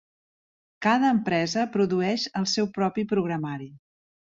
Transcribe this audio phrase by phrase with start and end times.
[0.85, 3.75] Cada empresa produeix el seu propi programari.